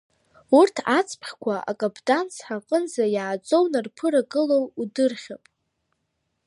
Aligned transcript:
Урҭ 0.59 0.75
ацԥхьқәа, 0.97 1.55
акаԥдан 1.71 2.25
цҳа 2.35 2.55
аҟнынӡа 2.59 3.05
иааӡо 3.15 3.57
унарԥырагылар, 3.65 4.63
удырхып! 4.81 5.43